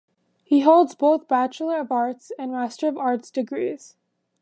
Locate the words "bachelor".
1.27-1.77